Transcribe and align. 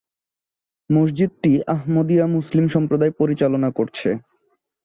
মসজিদটি 0.89 1.51
আহমদিয়া 1.67 2.25
মুসলিম 2.27 2.65
সম্প্রদায় 2.67 3.13
পরিচালনা 3.19 3.69
করছে। 3.71 4.09